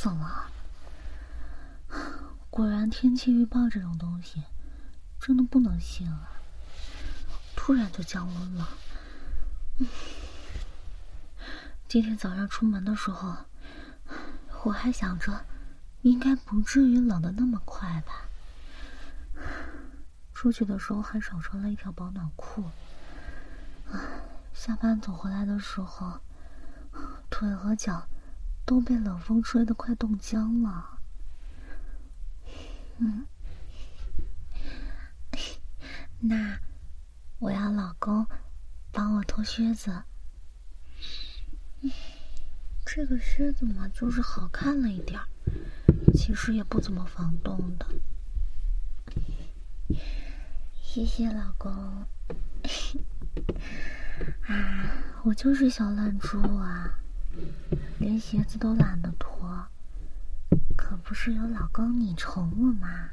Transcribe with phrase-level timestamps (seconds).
[0.00, 0.48] 死了，
[2.50, 4.44] 果然天气预报这种东西
[5.18, 6.30] 真的不能信啊！
[7.56, 8.68] 突然就降温了。
[11.88, 13.38] 今天早上出门的时候，
[14.62, 15.44] 我还想着
[16.02, 18.28] 应该不至于冷的那么快吧。
[20.32, 22.62] 出去的时候还少穿了一条保暖裤。
[24.54, 26.20] 下班走回来的时候，
[27.28, 28.06] 腿和脚。
[28.68, 30.98] 都被冷风吹得快冻僵了。
[32.98, 33.26] 嗯，
[36.20, 36.60] 那
[37.38, 38.26] 我要老公
[38.92, 40.02] 帮我脱靴子。
[42.84, 45.26] 这个靴子嘛，就是好看了一点儿，
[46.12, 47.86] 其实也不怎么防冻的。
[50.82, 51.72] 谢谢老公。
[54.46, 54.92] 啊，
[55.24, 56.98] 我就是小懒猪啊。
[57.98, 59.66] 连鞋子都懒得脱，
[60.76, 63.10] 可不是有老公你宠我吗？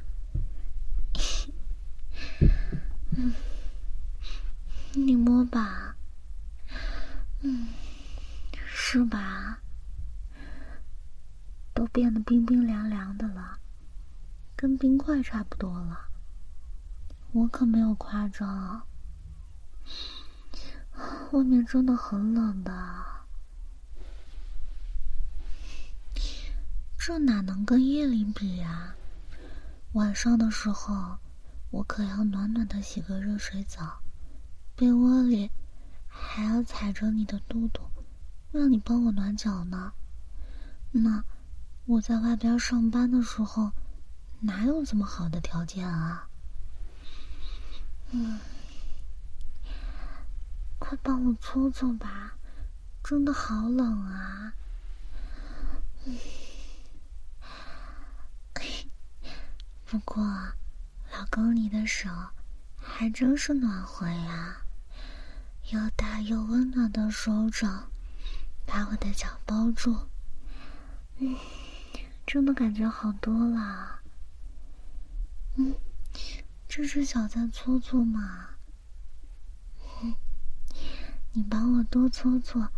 [3.16, 3.34] 嗯，
[4.92, 5.96] 你摸吧，
[7.42, 7.68] 嗯，
[8.66, 9.58] 是吧？
[11.74, 13.58] 都变得冰冰凉凉的了，
[14.56, 16.08] 跟冰块差不多了。
[17.32, 18.86] 我可没有夸张，
[21.32, 22.72] 外面真的很冷的。
[27.06, 28.92] 这哪能跟夜里比呀？
[29.92, 31.16] 晚上的时候，
[31.70, 34.02] 我可要暖暖的洗个热水澡，
[34.74, 35.48] 被窝里
[36.08, 37.80] 还要踩着你的肚肚，
[38.50, 39.92] 让你帮我暖脚呢。
[40.90, 41.22] 那
[41.84, 43.70] 我在外边上班的时候，
[44.40, 46.28] 哪有这么好的条件啊？
[48.10, 48.40] 嗯，
[50.80, 52.36] 快帮我搓搓吧，
[53.04, 54.52] 真的好冷啊。
[56.04, 56.18] 嗯。
[59.88, 60.20] 不过，
[61.12, 62.10] 老公，你的手
[62.76, 64.56] 还真是暖和呀，
[65.70, 67.88] 又大又温暖的手掌，
[68.66, 69.96] 把我的脚包住，
[71.18, 71.36] 嗯，
[72.26, 74.00] 真的感觉好多了。
[75.54, 75.72] 嗯，
[76.66, 78.48] 这只脚再搓搓嘛，
[81.32, 82.72] 你帮我多搓搓，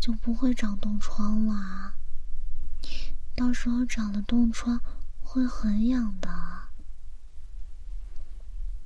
[0.00, 1.94] 就不会长冻疮了。
[3.36, 4.82] 到时候长了冻疮。
[5.32, 6.28] 会很痒的，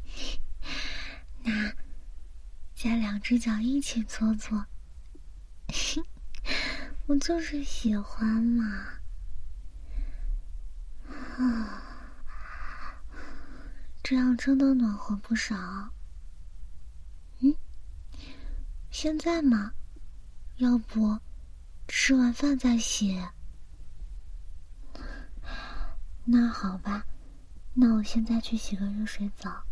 [1.42, 1.72] 那
[2.74, 4.66] 加两只脚一起搓搓，
[7.08, 8.98] 我就是喜欢嘛。
[11.08, 11.82] 啊，
[14.04, 15.56] 这样真的暖和不少。
[17.40, 17.56] 嗯，
[18.90, 19.72] 现在嘛，
[20.58, 21.18] 要不
[21.88, 23.18] 吃完饭再洗。
[26.26, 27.04] 那好吧，
[27.74, 29.64] 那我现在去洗个热水澡。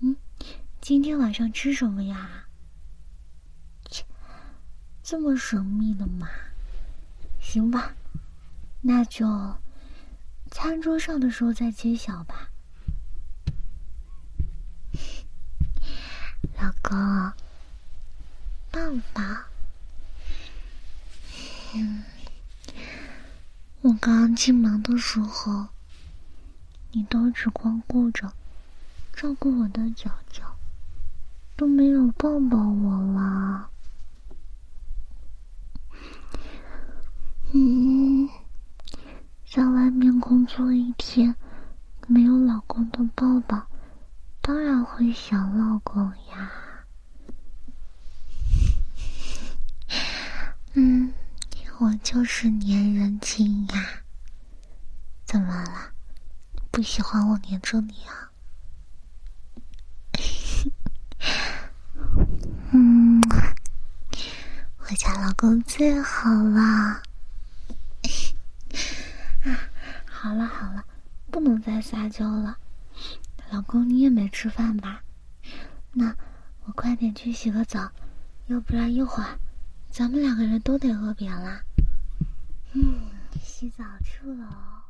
[0.00, 0.16] 嗯，
[0.80, 2.46] 今天晚上吃什么呀？
[3.88, 4.04] 切，
[5.02, 6.28] 这么神秘的嘛？
[7.40, 7.94] 行吧，
[8.80, 9.56] 那就
[10.50, 12.50] 餐桌上的时候再揭晓吧。
[16.60, 16.98] 老公，
[18.72, 18.80] 抱
[19.12, 19.22] 抱。
[21.74, 22.02] 嗯。
[23.88, 25.68] 我刚进门的时候，
[26.92, 28.30] 你都只光顾着
[29.14, 30.42] 照顾我的脚脚，
[31.56, 33.70] 都没有抱抱我了。
[37.54, 38.28] 嗯，
[39.50, 41.34] 在外面工作一天，
[42.06, 43.68] 没有老公的抱抱，
[44.42, 46.52] 当然会想老公呀。
[50.74, 51.10] 嗯。
[51.80, 54.02] 我就是粘人精呀，
[55.24, 55.92] 怎么了？
[56.70, 58.30] 不喜欢我粘着你啊？
[62.72, 63.20] 嗯，
[64.78, 66.62] 我家老公最好了。
[69.44, 69.58] 啊，
[70.08, 70.84] 好了好了，
[71.30, 72.58] 不能再撒娇了。
[73.50, 75.02] 老公，你也没吃饭吧？
[75.92, 76.14] 那
[76.64, 77.90] 我快点去洗个澡，
[78.46, 79.38] 要不然一会儿
[79.90, 81.62] 咱们两个人都得饿扁了。
[82.72, 83.10] 嗯，
[83.42, 84.84] 洗澡去了。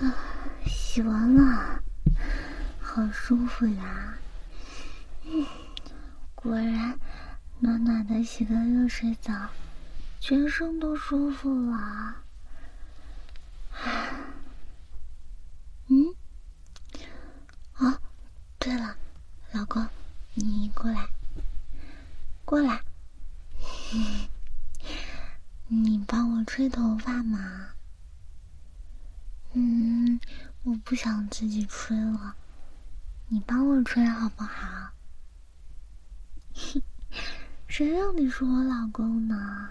[0.00, 0.16] 啊，
[0.66, 1.82] 洗完了，
[2.80, 4.18] 好舒服呀！
[5.24, 5.46] 嗯，
[6.34, 6.98] 果然，
[7.60, 9.50] 暖暖的洗个热水澡，
[10.18, 11.76] 全身都舒服了。
[11.76, 12.24] 啊，
[15.88, 16.14] 嗯，
[17.78, 18.00] 哦，
[18.58, 18.96] 对了，
[19.52, 19.86] 老公，
[20.34, 21.08] 你过来，
[22.54, 22.84] 过来，
[25.66, 27.70] 你帮我吹头发嘛。
[29.54, 30.20] 嗯，
[30.62, 32.36] 我不想自己吹了，
[33.26, 34.92] 你帮我吹好不好？
[37.66, 39.70] 谁让你是我老公呢？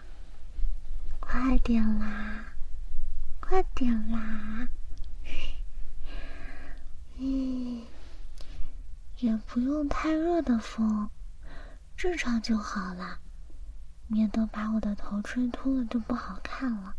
[1.22, 2.54] 快点啦，
[3.40, 4.68] 快点啦！
[7.16, 7.82] 嗯，
[9.20, 11.10] 也不用太热的风，
[12.04, 13.20] 正常就好了，
[14.08, 16.98] 免得把我的头吹秃了就不好看了。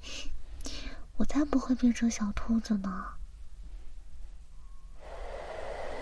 [1.18, 3.04] 我才不会变成小兔子呢。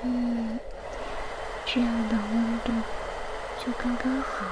[0.03, 0.61] 嗯，
[1.65, 2.73] 这样的温度
[3.65, 4.45] 就刚刚好。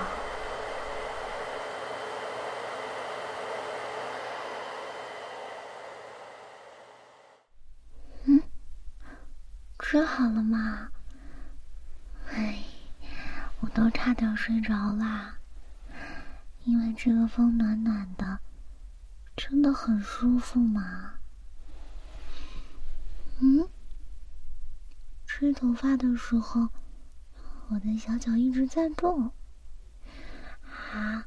[8.25, 8.43] 嗯，
[9.79, 10.89] 吃好了吗？
[12.31, 12.65] 哎，
[13.75, 15.39] 都差点睡着啦，
[16.65, 18.41] 因为这个风暖暖的。
[19.37, 21.15] 真的很舒服嘛？
[23.39, 23.67] 嗯，
[25.25, 26.69] 吹头发的时候，
[27.69, 29.33] 我的小脚一直在动，
[30.93, 31.25] 啊，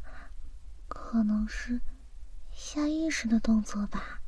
[0.88, 1.82] 可能是
[2.52, 4.20] 下意识的动作吧。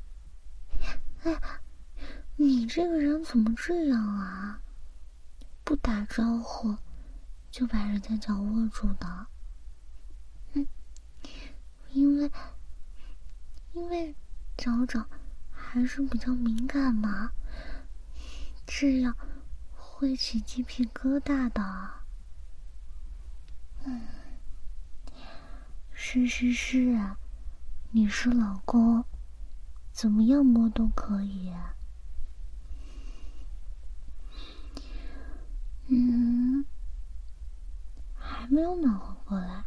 [1.23, 1.39] 哎，
[2.38, 4.62] 你这个人怎么这样啊？
[5.63, 6.75] 不打招呼
[7.55, 9.27] 就把人家脚握住的？
[10.51, 10.67] 嗯，
[11.93, 12.29] 因为。
[13.71, 14.13] 因为
[14.57, 15.09] 脚掌
[15.51, 17.31] 还是比较敏感嘛，
[18.65, 19.15] 这样
[19.73, 21.91] 会起鸡皮疙瘩的。
[23.85, 24.01] 嗯，
[25.93, 26.99] 是是是，
[27.91, 29.05] 你是老公，
[29.93, 31.53] 怎么样摸都可以
[38.17, 39.65] 还没有暖和过来，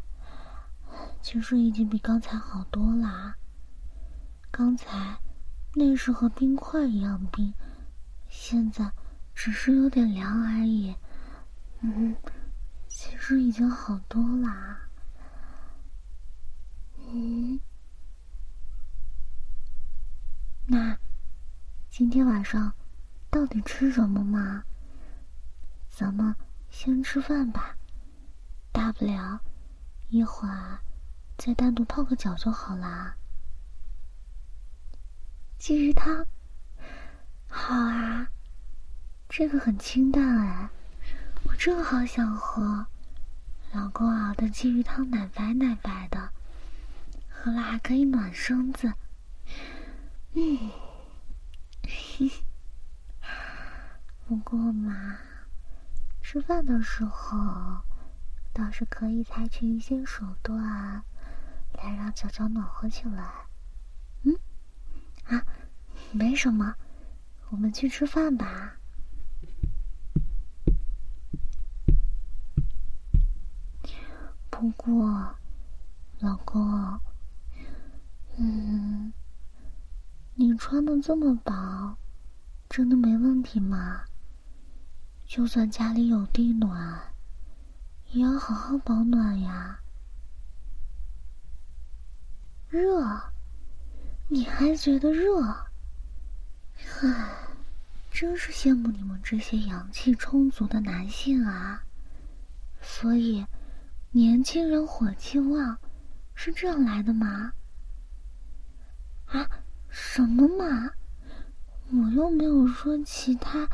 [1.21, 3.35] 其实已经比刚才好多啦。
[4.49, 5.15] 刚才
[5.75, 7.53] 那是和冰块一样冰，
[8.27, 8.91] 现在
[9.35, 10.95] 只是有点凉而已。
[11.81, 12.15] 嗯，
[12.87, 14.79] 其实已经好多啦。
[16.97, 17.59] 嗯，
[20.65, 20.97] 那
[21.91, 22.73] 今天晚上
[23.29, 24.63] 到底吃什么嘛？
[25.87, 26.35] 咱们
[26.71, 27.77] 先吃饭吧，
[28.79, 29.41] 大不了
[30.07, 30.79] 一会儿
[31.37, 33.13] 再单独泡个脚就好啦。
[35.59, 36.25] 鲫鱼汤，
[37.49, 38.29] 好啊，
[39.27, 40.69] 这个很清淡哎，
[41.43, 42.87] 我正好想喝。
[43.73, 46.31] 老公熬的鲫鱼汤奶白奶白的，
[47.29, 48.93] 喝了还可以暖身子。
[50.31, 50.71] 嗯，
[54.25, 55.17] 不过嘛，
[56.21, 57.37] 吃饭的时候
[58.53, 61.03] 倒是可以采取一些手段，
[61.73, 63.31] 来让脚脚暖和起来。
[64.23, 64.35] 嗯
[65.25, 65.45] 啊，
[66.11, 66.75] 没什么，
[67.49, 68.75] 我们去吃饭吧。
[74.49, 75.35] 不过，
[76.19, 76.99] 老公，
[78.35, 79.13] 嗯，
[80.35, 81.97] 你穿的这么薄，
[82.67, 84.03] 真的没问题吗？
[85.25, 87.08] 就算家里有地暖，
[88.11, 89.79] 也要好好保暖呀。
[92.69, 93.21] 热。
[94.31, 95.41] 你还觉得热？
[97.01, 97.29] 唉，
[98.11, 101.83] 真是羡慕你们这些阳气充足的男性啊！
[102.79, 103.43] 所以，
[104.11, 105.79] 年轻人火气旺，
[106.35, 107.53] 是这样来的吗？
[109.25, 109.49] 啊，
[109.89, 110.91] 什么嘛？
[111.91, 113.67] 我又没有说其他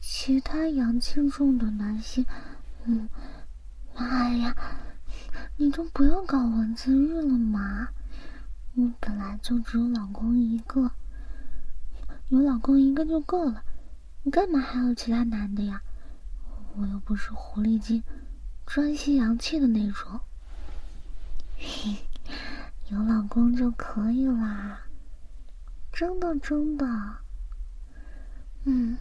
[0.00, 2.26] 其他阳气重的男性。
[2.86, 3.08] 嗯，
[3.94, 4.56] 哎呀，
[5.56, 7.88] 你就不要搞文字狱了嘛！
[8.74, 10.90] 我本来就只有老公一个，
[12.28, 13.62] 有老公一个就够了，
[14.22, 15.82] 你干嘛还有其他男的呀？
[16.76, 18.02] 我又不是狐狸精，
[18.66, 20.20] 专吸阳气的那种。
[22.90, 24.80] 有老公就可以啦，
[25.92, 26.86] 真的真的。
[28.64, 28.96] 嗯，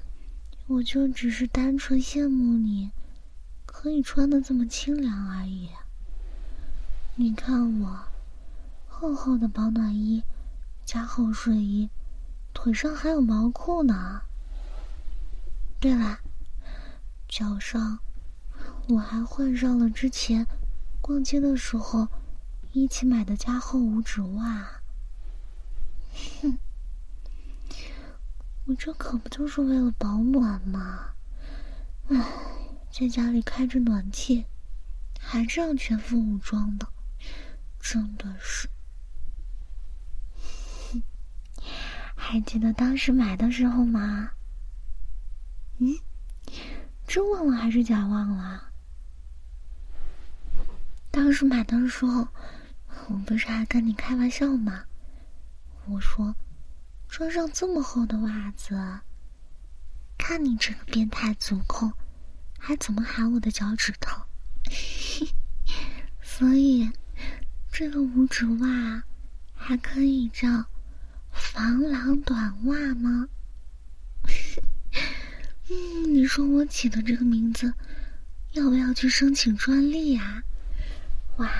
[0.67, 2.91] 我就只是单纯羡慕你，
[3.71, 5.69] 可以穿的这么清凉而已。
[7.15, 7.99] 你看我，
[8.87, 10.21] 厚厚的保暖衣，
[10.85, 11.89] 加厚睡衣，
[12.53, 14.23] 腿上还有毛裤呢。
[15.79, 16.19] 对了，
[17.29, 17.99] 脚上
[18.89, 20.45] 我还换上了之前
[20.99, 22.09] 逛街的时候。
[22.73, 24.81] 一起买的加厚五指袜，
[26.41, 26.57] 哼，
[28.65, 31.09] 我这可不就是为了保暖吗？
[32.07, 32.17] 唉，
[32.91, 34.45] 在家里开着暖气，
[35.19, 36.87] 还这样全副武装的，
[37.79, 38.69] 真的是。
[42.15, 44.31] 还记得当时买的时候吗？
[45.79, 45.97] 嗯，
[47.07, 48.71] 真忘了还是假忘了？
[51.09, 52.27] 当时买的时候。
[53.07, 54.85] 我不是还跟你开玩笑吗？
[55.85, 56.33] 我说，
[57.09, 59.01] 穿上这么厚的袜子，
[60.17, 61.91] 看你这个变态足控，
[62.63, 64.21] 还怎么喊我的脚趾头？
[66.21, 66.91] 所以，
[67.71, 69.03] 这个五指袜
[69.55, 70.65] 还可以叫
[71.31, 73.27] 防狼短袜吗？
[75.69, 77.73] 嗯，你说我起的这个名字，
[78.53, 80.43] 要不要去申请专利啊？
[81.37, 81.51] 哇！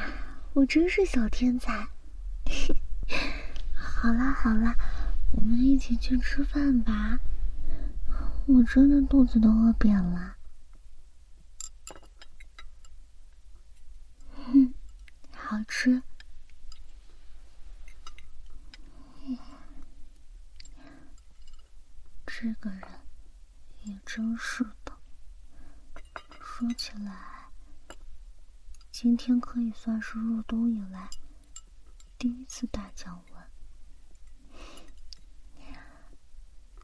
[0.53, 1.87] 我真是小天才！
[3.73, 4.75] 好啦好啦，
[5.31, 7.17] 我们一起去吃饭吧。
[8.45, 10.35] 我真的肚子都饿扁了。
[14.53, 14.73] 嗯，
[15.51, 16.01] 好吃。
[22.25, 22.81] 这个人
[23.83, 24.97] 也真是的。
[26.41, 27.49] 说起来。
[28.93, 31.09] 今天可以算是入冬以来
[32.17, 33.43] 第一次大降温，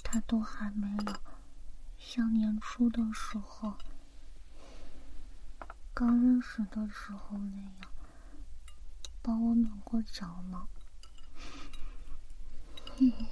[0.04, 1.16] 他都还没有
[1.98, 3.78] 像年初的时候、
[5.94, 7.74] 刚认识的时候那样
[9.28, 10.66] 帮我暖过脚呢。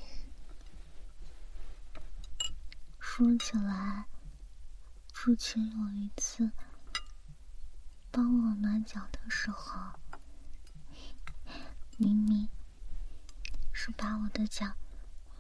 [3.00, 4.06] 说起来，
[5.14, 6.52] 之前有一次。
[8.12, 9.98] 帮我暖脚的时候，
[11.98, 12.50] 明明
[13.72, 14.74] 是把我的脚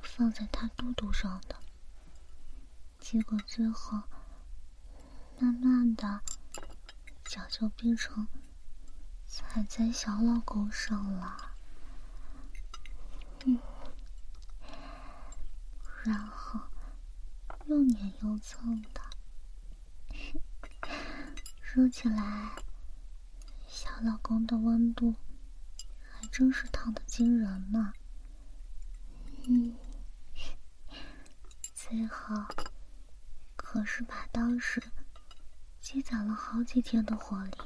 [0.01, 1.57] 放在他肚肚上的，
[2.99, 4.03] 结果最后
[5.37, 6.21] 慢慢的
[7.25, 8.25] 脚就变成
[9.37, 11.51] 踩在小老公上了，
[13.43, 13.59] 嗯，
[16.05, 16.57] 然后
[17.65, 19.01] 又黏又蹭的，
[21.61, 22.55] 说起来。
[23.67, 25.15] 小老公的温度
[26.09, 27.91] 还真是烫的惊人呢。
[29.49, 29.75] 嗯，
[31.73, 32.35] 最后
[33.57, 34.81] 可是把当时
[35.81, 37.57] 积攒了好几天的火力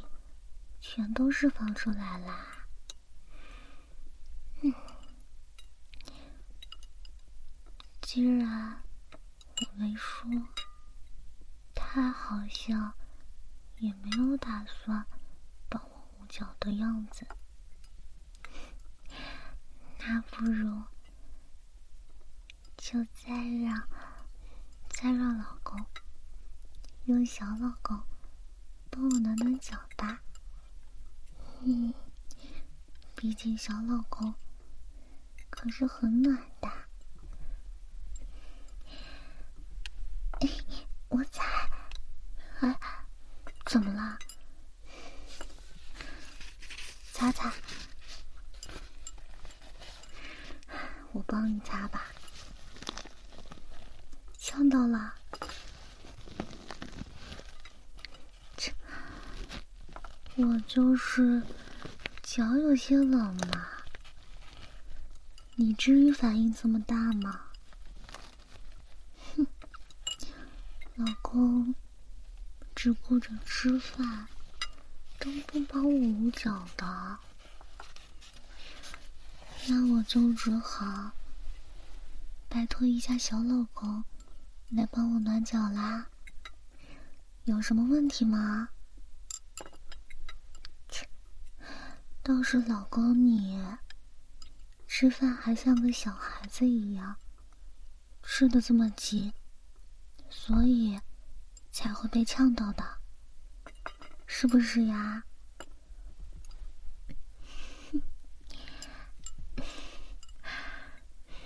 [0.81, 2.67] 全都释放出来啦。
[4.61, 4.73] 嗯，
[8.01, 8.81] 既然
[9.61, 10.29] 我没说，
[11.73, 12.93] 他好像
[13.77, 15.05] 也没有打算
[15.69, 16.25] 帮我捂。
[16.29, 17.25] 脚的样子，
[19.97, 20.83] 那不如
[22.77, 23.33] 就再
[23.63, 23.89] 让
[24.89, 25.83] 再让老公
[27.05, 27.99] 用小老公
[28.91, 30.21] 帮我暖暖脚吧。
[31.61, 31.93] 嗯，
[33.15, 34.33] 毕竟小老公
[35.49, 36.69] 可是很暖的。
[40.39, 40.49] 哎
[41.09, 41.43] 我踩，
[42.61, 42.79] 哎，
[43.65, 44.17] 怎么了？
[47.11, 47.51] 擦擦，
[51.11, 52.05] 我帮你擦吧。
[54.37, 55.13] 呛到了，
[60.41, 61.43] 我就是
[62.23, 63.67] 脚有些冷嘛。
[65.55, 67.41] 你至于反应这么大吗？
[69.35, 69.45] 哼，
[70.95, 71.75] 老公
[72.73, 74.27] 只顾着吃饭。
[75.21, 77.17] 都不帮我捂脚的，
[79.67, 81.11] 那我就只好
[82.47, 84.05] 拜托一下小老公
[84.69, 86.07] 来帮我暖脚啦。
[87.43, 88.69] 有什么问题吗？
[92.29, 93.59] 倒是老公你
[94.85, 97.15] 吃饭还像个小孩子一样
[98.21, 99.33] 吃的这么急
[100.29, 100.99] 所以
[101.71, 102.83] 才会被呛到的。
[104.27, 105.23] 是不是呀？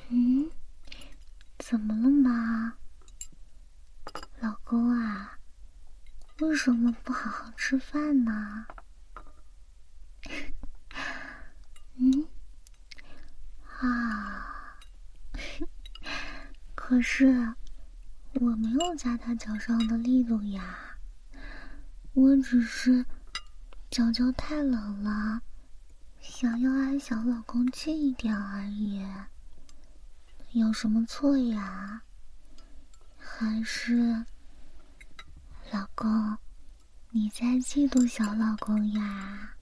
[0.10, 0.52] 嗯？
[1.60, 2.74] 怎么了嘛？
[4.42, 5.40] 老公啊
[6.42, 8.66] 为什么不好好吃饭呢？
[16.94, 17.56] 可是
[18.34, 20.96] 我没有加他脚上的力度呀，
[22.14, 23.04] 我只是
[23.90, 25.42] 脚脚太冷了，
[26.22, 29.04] 想要挨小老公近一点而已，
[30.52, 32.04] 有什么错呀？
[33.18, 34.24] 还是
[35.72, 36.38] 老公
[37.10, 39.56] 你在嫉妒小老公呀？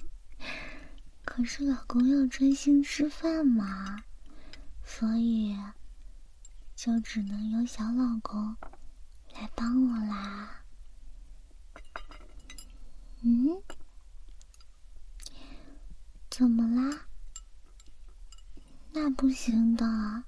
[1.24, 4.04] 可是老公要专心吃饭嘛，
[4.84, 5.56] 所以
[6.76, 8.54] 就只能由小老公
[9.32, 10.62] 来帮我啦。
[13.22, 13.62] 嗯？
[16.30, 17.06] 怎么啦？
[18.92, 20.24] 那不行的，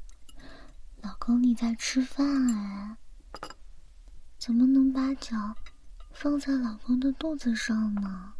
[1.02, 2.97] 老公你在吃饭哎，
[4.38, 5.55] 怎么能把脚
[6.11, 8.33] 放在老公的肚子上呢？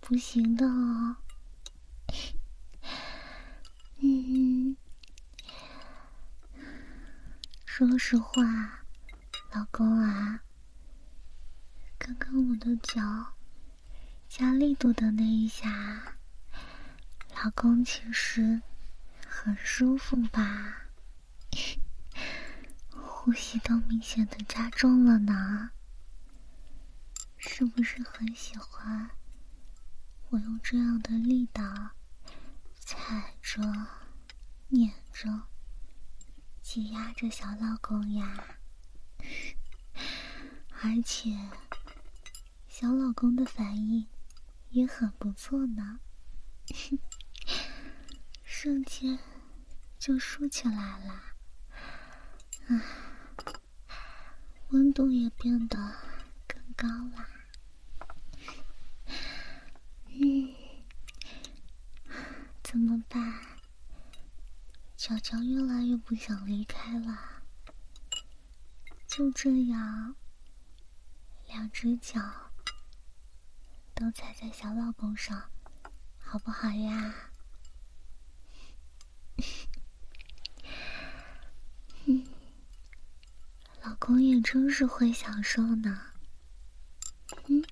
[0.00, 1.16] 不行的哦。
[4.02, 4.53] 嗯，
[7.76, 8.40] 说实话，
[9.52, 10.44] 老公啊，
[11.98, 13.02] 刚刚我的脚
[14.28, 16.16] 加力度的那一下，
[17.34, 18.62] 老公其实
[19.26, 20.84] 很舒服吧？
[22.94, 25.70] 呼吸都明显的加重了呢，
[27.36, 29.10] 是不是很喜欢
[30.28, 31.90] 我用这样的力道？
[32.78, 33.60] 踩着、
[34.68, 35.48] 碾着、
[36.64, 38.56] 挤压着小老公呀，
[40.82, 41.30] 而且
[42.66, 44.06] 小老公的反应
[44.70, 46.00] 也很不错呢，
[48.42, 49.18] 瞬间
[49.98, 51.22] 就竖起来了，
[52.68, 52.82] 啊，
[54.70, 55.76] 温度也变得
[56.48, 57.28] 更高了，
[60.08, 60.54] 嗯。
[62.62, 63.53] 怎么办？
[65.06, 67.42] 小乔越来越不想离开了。
[69.06, 70.16] 就这样，
[71.46, 72.18] 两只脚
[73.94, 75.50] 都踩在小老公上，
[76.16, 77.14] 好不好呀？
[83.82, 86.14] 老公也真是会享受呢。
[87.48, 87.62] 嗯，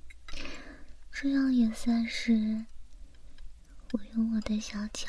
[1.10, 2.66] 这样也算是。
[3.92, 5.08] 我用我的小脚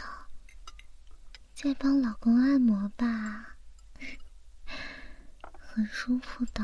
[1.64, 3.56] 在帮老公按摩吧，
[5.58, 6.62] 很舒服的，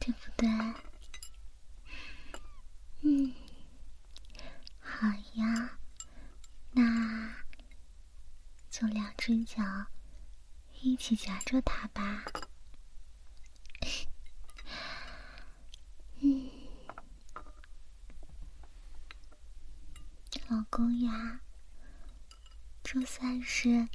[0.00, 0.48] 对不对？
[3.02, 3.32] 嗯，
[4.80, 5.78] 好呀，
[6.72, 7.36] 那
[8.68, 9.62] 就两只脚
[10.80, 12.24] 一起夹着它吧。
[16.18, 16.50] 嗯。
[20.48, 21.40] 老公呀，
[22.88, 23.88] 这算是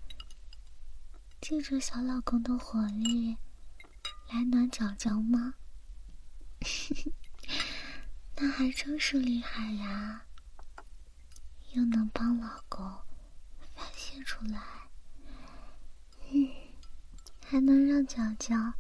[1.39, 3.38] 借着小老公的火力
[4.30, 5.54] 来暖脚脚吗？
[8.36, 10.25] 那还真是厉害呀！
[11.71, 12.86] 又能帮老公
[13.73, 14.62] 发泄出来，
[16.34, 16.49] 嗯，
[17.47, 18.73] 还能让脚脚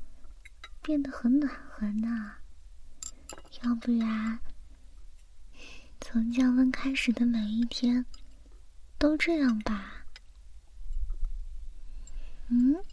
[0.81, 2.33] 变得很暖和呢。
[3.61, 4.41] 要不然。
[6.01, 8.05] 从降温开始的每一天，
[8.97, 10.00] 都这样吧？
[12.53, 12.83] 嗯，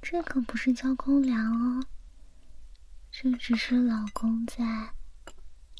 [0.00, 1.84] 这可不是交公粮哦，
[3.10, 4.94] 这只是老公在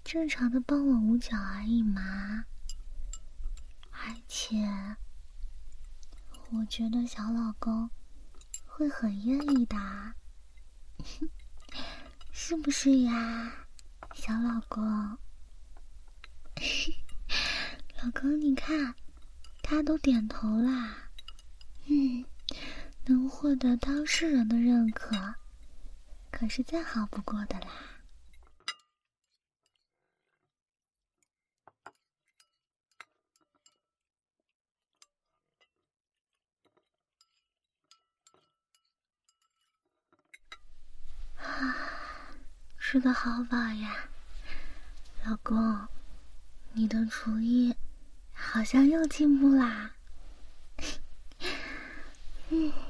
[0.02, 2.44] 正常的帮我捂脚而已嘛。
[3.92, 4.66] 而且，
[6.50, 7.88] 我觉得小老公
[8.64, 9.76] 会很愿意的，
[12.32, 13.68] 是不是呀，
[14.12, 14.84] 小老公？
[18.02, 18.96] 老公，你看，
[19.62, 21.10] 他都点头啦。
[21.86, 22.24] 嗯，
[23.06, 25.34] 能获得当事人的认可，
[26.30, 27.68] 可是再好不过的啦。
[41.36, 41.76] 啊，
[42.78, 44.08] 吃的好饱呀，
[45.24, 45.88] 老公。
[46.78, 47.74] 你的厨艺
[48.34, 49.92] 好像又进步啦，
[52.50, 52.70] 嗯，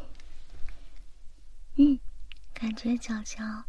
[2.67, 3.63] 感觉脚脚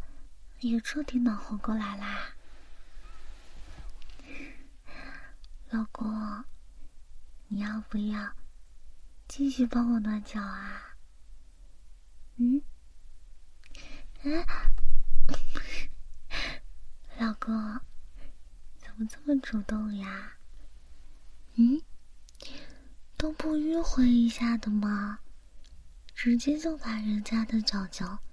[0.60, 2.34] 也彻底暖和过来啦，
[5.70, 6.44] 老公，
[7.48, 8.34] 你要不要
[9.28, 10.98] 继续帮我暖脚啊？
[12.38, 12.64] 嗯？
[14.24, 14.44] 哎，
[17.22, 17.80] 老公，
[18.80, 20.38] 怎么这么主动呀？
[21.54, 21.84] 嗯？
[23.16, 25.20] 都不迂回一下的吗？
[26.16, 28.24] 直接就把人家的脚脚。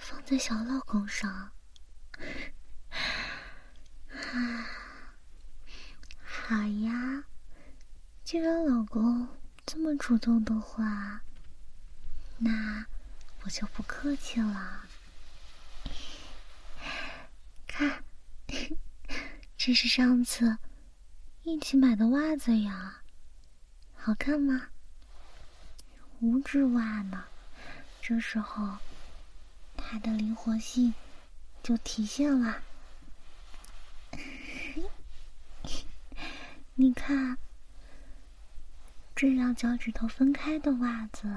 [0.00, 1.30] 放在小老公上，
[4.10, 4.66] 啊，
[6.24, 7.24] 好呀！
[8.24, 9.28] 既然老公
[9.66, 11.20] 这么主动的话，
[12.38, 12.84] 那
[13.42, 14.86] 我就不客气了。
[17.66, 18.02] 看，
[19.56, 20.58] 这是上次
[21.42, 23.02] 一起买的袜子呀，
[23.94, 24.68] 好看吗？
[26.20, 27.24] 五指袜呢？
[28.00, 28.78] 这时候，
[29.90, 30.94] 它的灵活性
[31.64, 32.62] 就体现了。
[36.76, 37.36] 你看，
[39.16, 41.28] 这样脚趾头分开的袜子，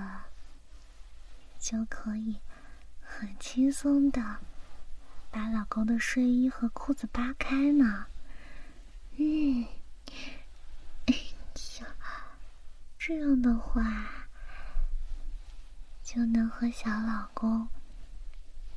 [1.58, 2.38] 就可以
[3.02, 4.38] 很轻松的
[5.32, 8.06] 把老公的睡衣和裤子扒开呢。
[9.18, 9.66] 嗯，
[13.00, 14.12] 这样的话。
[16.04, 17.68] 就能和小老公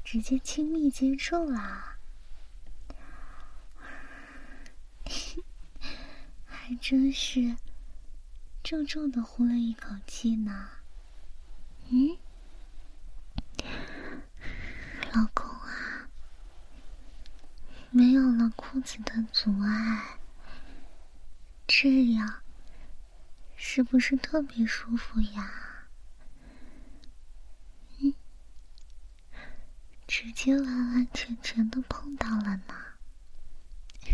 [0.09, 1.97] 直接亲密接触了，
[6.47, 7.57] 还真是
[8.63, 10.71] 重重的呼了一口气呢。
[11.89, 12.17] 嗯，
[15.13, 16.09] 老公啊，
[17.91, 20.21] 没有了裤子的阻碍，
[21.67, 22.43] 这样
[23.57, 25.66] 是不是特别舒服呀？
[30.07, 32.75] 直接完完全全的碰到了呢，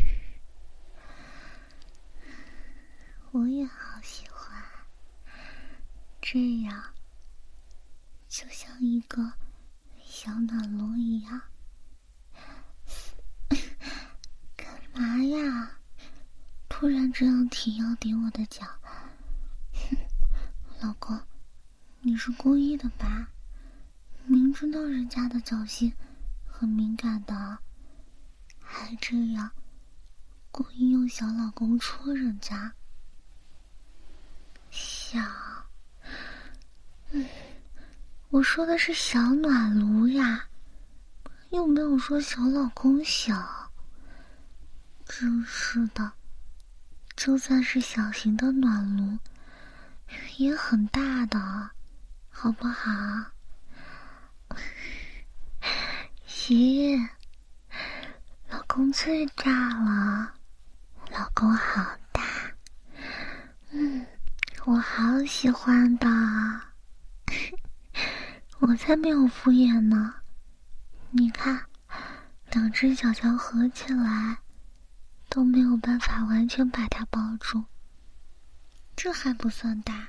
[3.32, 4.62] 我也好喜欢，
[6.20, 6.82] 这样
[8.28, 9.32] 就像一个
[10.02, 11.40] 小暖炉一样。
[14.56, 15.76] 干嘛呀？
[16.68, 18.66] 突然这样挺腰顶我的脚，
[20.80, 21.20] 老公，
[22.00, 23.28] 你是故意的吧？
[24.26, 25.92] 明知道人家的脚心
[26.46, 27.58] 很敏感的，
[28.60, 29.50] 还这样
[30.50, 32.72] 故意用小老公戳人家，
[34.70, 35.18] 小，
[37.10, 37.26] 嗯，
[38.30, 40.46] 我说的是小暖炉呀，
[41.50, 43.70] 又没有说小老公小。
[45.04, 46.12] 真是的，
[47.16, 49.18] 就算是小型的暖炉，
[50.38, 51.70] 也很大的，
[52.30, 52.90] 好不好？
[56.48, 57.08] 咦，
[58.48, 60.34] 老公最大了，
[61.12, 62.20] 老公好大，
[63.70, 64.04] 嗯，
[64.64, 66.08] 我好喜欢的，
[68.58, 70.16] 我才没有敷衍呢。
[71.12, 71.66] 你看，
[72.50, 74.38] 两只脚脚合起来
[75.28, 77.66] 都没有办法完全把它抱住，
[78.96, 80.08] 这还不算大，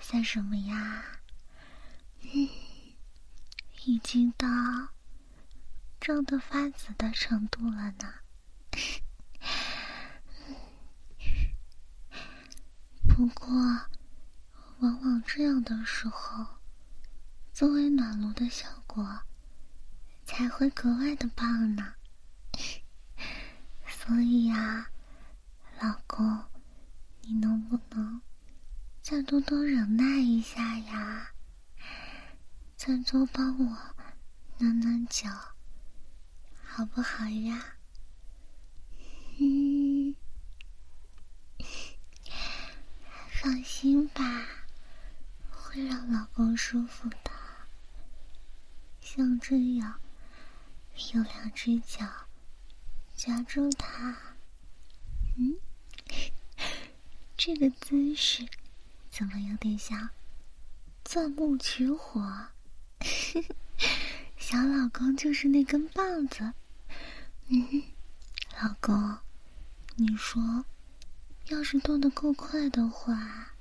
[0.00, 1.04] 算什么呀？
[2.22, 2.48] 嗯，
[3.84, 4.48] 已经到。
[6.00, 8.14] 胀得发紫的程度了呢。
[13.08, 13.48] 不过，
[14.78, 16.46] 往往这样的时候，
[17.52, 19.22] 作为暖炉的效果
[20.24, 21.94] 才会格外的棒呢。
[23.86, 24.88] 所以呀，
[25.80, 26.44] 老公，
[27.22, 28.22] 你能不能
[29.02, 31.32] 再多多忍耐一下呀？
[32.76, 33.76] 再多帮我
[34.58, 35.28] 暖暖脚。
[36.78, 37.74] 好不好呀？
[39.40, 40.14] 嗯，
[43.42, 44.46] 放心吧，
[45.50, 47.32] 会让老公舒服的。
[49.00, 50.00] 像这样，
[51.14, 52.06] 有两只脚
[53.16, 54.16] 夹住他，
[55.36, 55.58] 嗯，
[57.36, 58.46] 这个姿势
[59.10, 60.10] 怎么有点像
[61.04, 62.50] 钻木取火？
[64.38, 66.54] 小老公就是那根棒子。
[67.50, 67.82] 嗯，
[68.60, 69.18] 老公，
[69.96, 70.66] 你说，
[71.46, 73.52] 要是动得够快的话，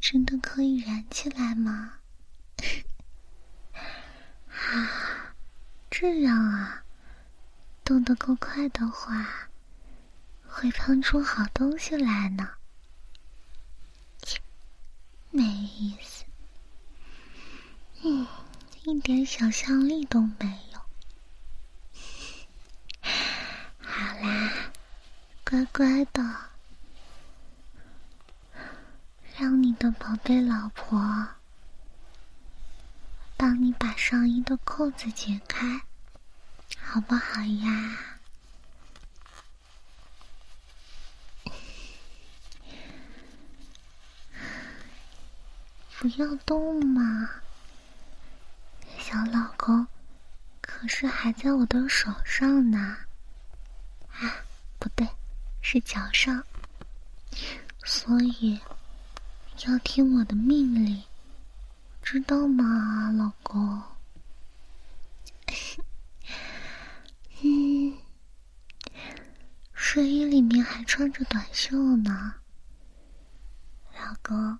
[0.00, 2.00] 真的可以燃起来吗？
[4.50, 5.36] 啊，
[5.88, 6.82] 这样啊，
[7.84, 9.50] 动得够快的话，
[10.44, 12.56] 会喷出好东西来呢。
[15.30, 16.24] 没意思。
[18.02, 18.26] 嗯，
[18.82, 20.77] 一点想象力都没有。
[25.48, 26.22] 乖乖的，
[29.38, 31.26] 让你的宝贝老婆
[33.34, 35.80] 帮你把上衣的扣子解开，
[36.78, 37.98] 好不好呀？
[45.98, 47.30] 不要动嘛，
[48.98, 49.86] 小老公，
[50.60, 52.98] 可是还在我的手上呢。
[54.10, 54.44] 啊，
[54.78, 55.08] 不对，
[55.70, 56.42] 是脚上，
[57.84, 58.58] 所以
[59.66, 61.02] 要听我的命令，
[62.02, 63.82] 知道吗，老公？
[67.44, 67.98] 嗯，
[69.74, 72.36] 睡衣里面还穿着短袖呢，
[73.94, 74.58] 老公。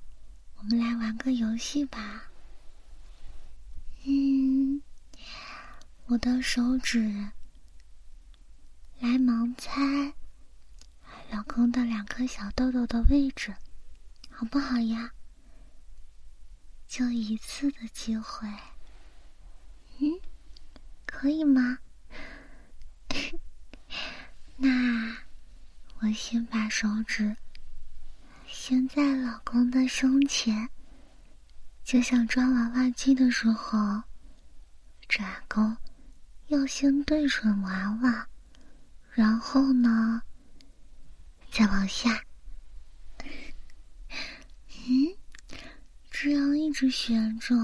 [0.59, 2.25] 我们来玩个游戏吧。
[4.05, 4.83] 嗯，
[6.05, 7.31] 我的手指
[9.01, 10.13] 来盲猜
[11.31, 13.55] 老公的两颗小痘痘的位置，
[14.31, 15.13] 好不好呀？
[16.87, 18.49] 就一次的机会。
[19.99, 20.19] 嗯，
[21.05, 21.79] 可以吗？
[24.57, 25.17] 那
[26.01, 27.37] 我先把手指。
[28.47, 30.69] 先在老公的胸前，
[31.85, 34.03] 就像抓娃娃机的时候，
[35.09, 35.77] 转弓
[36.47, 38.27] 要先对准娃娃，
[39.11, 40.23] 然后呢，
[41.51, 42.25] 再往下。
[44.87, 45.17] 嗯，
[46.11, 47.55] 这样一直悬着，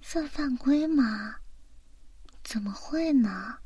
[0.00, 1.36] 算犯规吗？
[2.42, 3.58] 怎么会呢？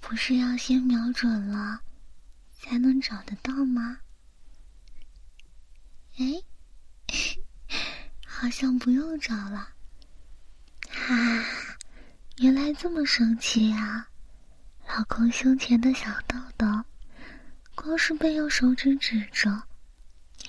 [0.00, 1.80] 不是要先瞄准了，
[2.52, 3.98] 才能找得到吗？
[6.18, 6.42] 哎，
[8.26, 9.70] 好像不用找了。
[10.88, 11.44] 哈，
[12.38, 14.08] 原来这么神奇啊！
[14.88, 16.66] 老公胸前的小痘痘，
[17.86, 19.62] 都是被用手指指着，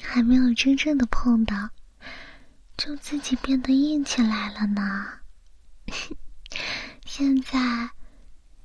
[0.01, 1.69] 还没有真正的碰到，
[2.75, 5.19] 就自己变得硬起来了呢。
[7.05, 7.91] 现在，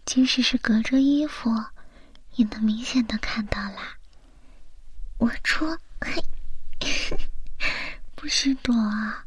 [0.07, 1.51] 即使是隔着衣服，
[2.37, 3.99] 也能明显的看到啦。
[5.19, 6.25] 我戳，嘿。
[8.17, 9.27] 不许躲啊！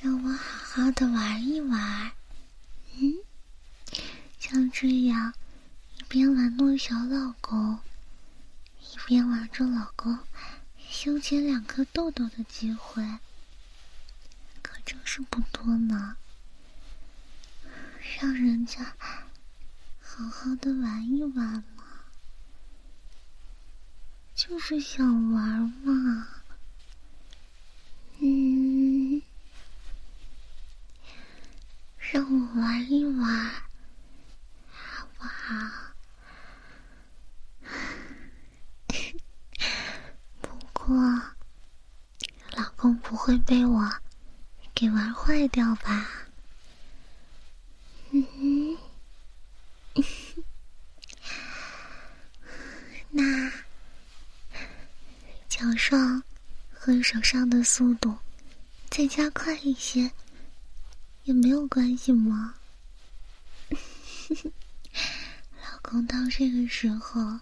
[0.00, 2.12] 让我好好的玩一玩。
[2.94, 3.14] 嗯，
[4.38, 5.34] 像这样
[6.12, 7.78] 边玩弄小老公，
[8.80, 10.18] 一边玩着老公
[10.76, 13.02] 胸前两颗痘痘的机会，
[14.60, 16.18] 可真是不多呢。
[18.20, 18.94] 让人家
[20.02, 21.84] 好好的玩一玩嘛。
[24.34, 26.28] 就是想玩嘛，
[28.20, 29.22] 嗯，
[31.96, 33.50] 让我玩一玩，
[34.70, 35.78] 好不好？
[40.40, 40.94] 不过，
[42.56, 43.88] 老公不会被我
[44.74, 46.08] 给玩坏掉吧？
[48.10, 48.76] 嗯，
[53.10, 53.52] 那。
[55.48, 56.24] 脚上
[56.72, 58.16] 和手上的速度
[58.90, 60.10] 再加快一些，
[61.22, 62.54] 也没有关系吗？
[65.62, 67.38] 老公到这个时候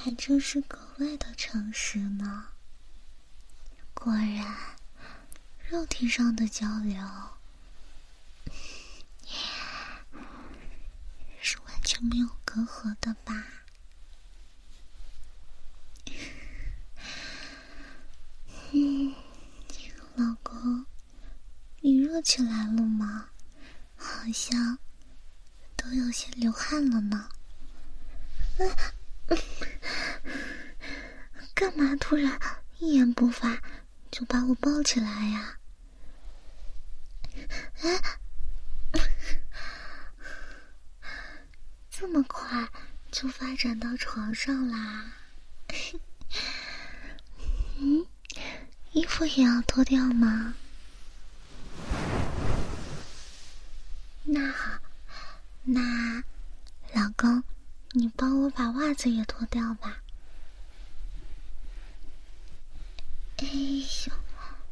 [0.00, 2.48] 还真是格外的诚实呢。
[3.92, 4.56] 果然，
[5.68, 7.04] 肉体上的交流
[11.42, 13.44] 是完全没有隔阂的吧？
[18.72, 19.14] 嗯，
[20.14, 20.86] 老公，
[21.80, 23.30] 你热起来了吗？
[23.96, 24.78] 好像
[25.76, 27.28] 都有些流汗了呢。
[31.54, 32.38] 干嘛突然
[32.78, 33.60] 一言不发
[34.10, 35.58] 就把我抱起来呀？
[37.82, 38.00] 哎，
[41.90, 42.68] 这么快
[43.10, 45.12] 就发展到床上啦？
[47.78, 48.06] 嗯。
[48.92, 50.54] 衣服也要脱掉吗？
[54.24, 54.78] 那好，
[55.62, 55.80] 那，
[58.18, 60.02] 帮我把袜子也脱掉吧。
[63.36, 64.12] 哎呦，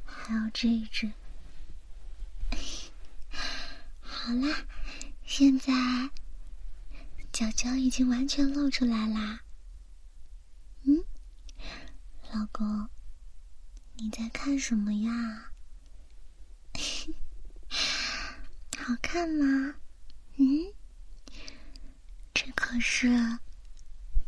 [0.05, 1.13] 还有这一只。
[4.01, 4.67] 好啦，
[5.25, 5.73] 现在
[7.33, 9.43] 脚脚已经完全露出来啦。
[10.83, 11.05] 嗯，
[12.33, 12.89] 老公。
[13.99, 15.53] 你在看什么呀？
[18.77, 19.77] 好看吗？
[20.35, 20.75] 嗯，
[22.47, 23.09] 这可是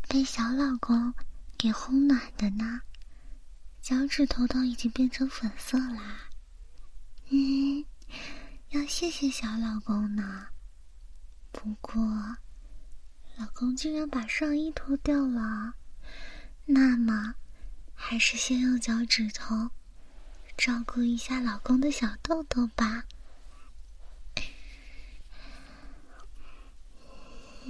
[0.08, 1.14] 被小老公
[1.56, 2.80] 给烘暖的呢，
[3.80, 6.28] 脚趾头都已经变成粉色啦。
[7.28, 7.84] 嗯，
[8.70, 10.48] 要谢谢小老公呢。
[11.52, 12.02] 不过，
[13.36, 15.74] 老公竟然把上衣脱掉了，
[16.64, 17.36] 那么
[17.94, 19.70] 还是先用脚趾头
[20.56, 23.04] 照顾一下老公的小豆豆吧。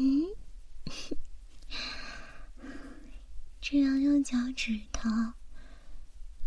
[0.01, 0.29] 嗯，
[3.61, 5.11] 这样用脚趾头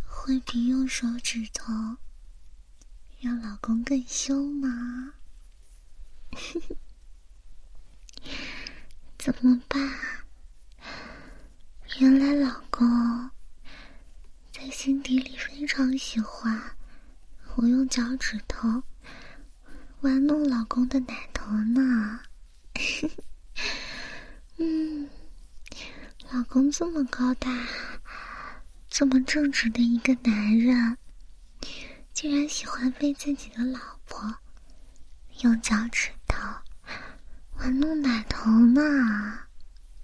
[0.07, 1.97] 会比用手指头
[3.19, 5.15] 让老公更凶吗？
[9.19, 9.99] 怎么办？
[11.99, 13.29] 原来老公
[14.53, 16.77] 在心底里非常喜欢
[17.55, 18.83] 我用脚趾头
[19.99, 22.21] 玩弄老公的奶头呢。
[24.63, 25.09] 嗯，
[26.31, 27.49] 老公这么高大，
[28.87, 30.99] 这么正直的一个男人，
[32.13, 34.35] 竟然喜欢被自己的老婆
[35.39, 36.37] 用脚趾头
[37.55, 39.47] 玩弄奶头呢？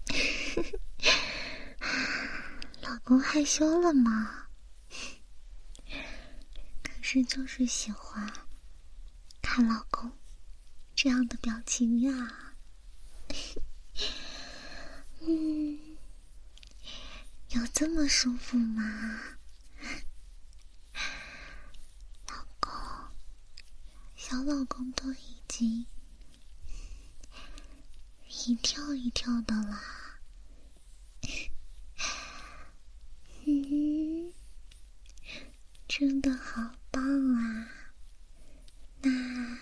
[2.81, 4.47] 老公害羞了吗？
[6.81, 8.27] 可是就是喜欢
[9.39, 10.11] 看老公
[10.95, 12.55] 这样的表情呀。
[15.27, 15.97] 嗯，
[17.51, 19.21] 有这么舒服吗，
[22.29, 22.71] 老公？
[24.15, 25.85] 小老公都已经
[28.45, 30.19] 一跳一跳的啦，
[33.45, 34.31] 嗯，
[35.89, 37.03] 真的好棒
[37.35, 37.67] 啊！
[39.01, 39.59] 那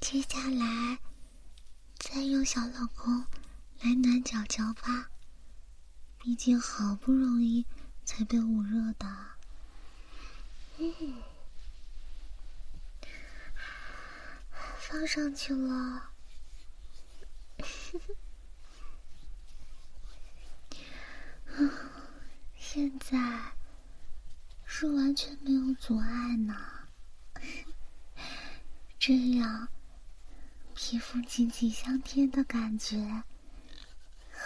[0.00, 0.98] 接下来
[2.00, 3.24] 再用小老公。
[3.80, 5.10] 来暖脚脚吧，
[6.18, 7.64] 毕竟好不容易
[8.04, 9.06] 才被捂热的。
[10.78, 11.22] 嗯，
[14.80, 16.10] 放上去了。
[22.56, 23.52] 现在
[24.64, 26.54] 是完全没有阻碍呢。
[28.98, 29.68] 这样，
[30.74, 33.22] 皮肤紧紧相贴的感觉。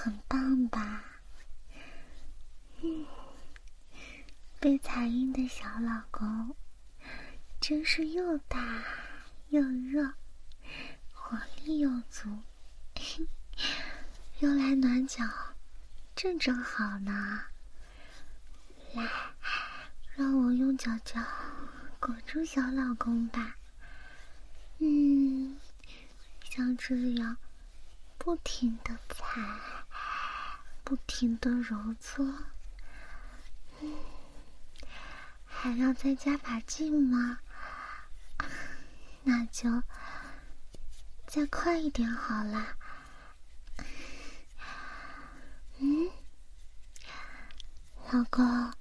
[0.03, 1.05] 很棒吧？
[2.83, 3.07] 嗯，
[4.59, 6.57] 被彩印的小老公
[7.61, 8.83] 真是又大
[9.51, 10.13] 又热，
[11.13, 12.37] 火力又足，
[14.41, 15.23] 用来暖脚
[16.17, 17.45] 正正好呢。
[18.95, 19.09] 来，
[20.17, 21.23] 让我用脚脚
[22.01, 23.55] 裹住小老公吧。
[24.79, 25.57] 嗯，
[26.51, 27.37] 像这样
[28.19, 29.41] 不停的踩。
[30.93, 32.31] 不停的揉搓，
[35.47, 37.39] 还要再加把劲吗？
[39.25, 39.83] 那就
[41.27, 42.77] 再快一点好了。
[45.79, 46.11] 嗯，
[48.13, 48.75] 老公，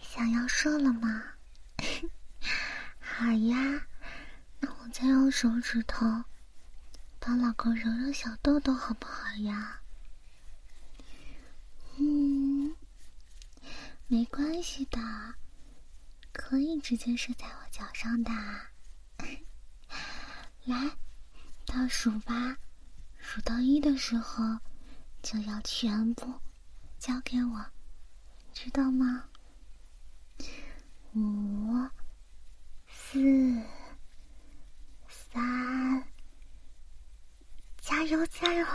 [0.00, 1.22] 想要瘦了吗？
[2.98, 3.86] 好呀，
[4.58, 6.24] 那我再用手指头
[7.20, 9.82] 帮老公揉揉小豆豆，好不好呀？
[11.96, 12.74] 嗯，
[14.06, 14.98] 没关系的，
[16.32, 18.30] 可以直接睡在我脚上的。
[20.64, 20.96] 来，
[21.66, 22.58] 倒数吧，
[23.18, 24.58] 数到一的时候
[25.22, 26.40] 就要全部
[26.98, 27.64] 交给我，
[28.52, 29.28] 知道吗？
[31.14, 31.88] 五、
[32.88, 33.62] 四、
[35.08, 36.04] 三，
[37.80, 38.66] 加油，加油！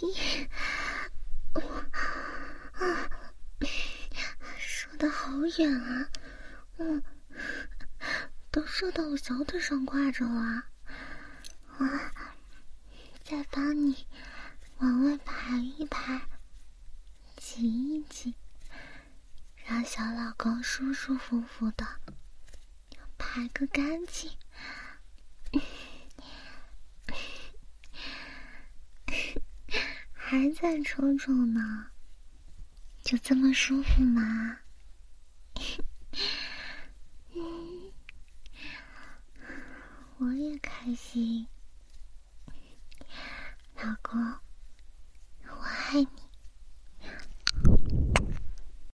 [0.00, 0.48] 一。
[2.72, 3.10] 啊，
[4.58, 6.10] 射的好远啊！
[6.78, 7.02] 嗯，
[8.50, 10.64] 都射到我小腿上挂着了。
[11.78, 11.86] 我
[13.24, 14.06] 再帮你
[14.78, 16.20] 往外排一排，
[17.36, 18.34] 挤一挤，
[19.64, 21.86] 让小老公舒舒服服的
[23.16, 24.30] 排个干净。
[30.28, 31.86] 还在抽搐呢，
[33.04, 34.58] 就这么舒服吗？
[40.18, 41.46] 我也开心，
[43.76, 44.20] 老公，
[45.46, 46.25] 我爱你。